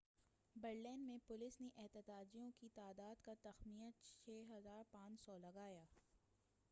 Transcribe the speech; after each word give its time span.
Berlin 0.55 1.05
میں 1.07 1.17
police 1.27 1.59
نے 1.61 1.69
احتجاجیوں 1.77 2.49
کی 2.59 2.69
تعداد 2.75 3.21
کا 3.21 3.33
تخمینہ 3.41 3.89
6,500 4.25 5.37
لگایا 5.39 5.85